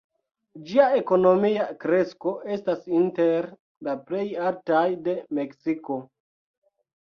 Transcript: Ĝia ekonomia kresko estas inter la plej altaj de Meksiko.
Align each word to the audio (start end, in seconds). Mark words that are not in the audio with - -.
Ĝia 0.67 0.85
ekonomia 0.99 1.67
kresko 1.83 2.33
estas 2.55 2.87
inter 3.01 3.49
la 3.89 3.95
plej 4.09 4.25
altaj 4.47 4.83
de 5.09 5.15
Meksiko. 5.41 6.01